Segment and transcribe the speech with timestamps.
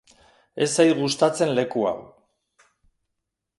[0.65, 1.95] Ez zait gustatzen leku hau.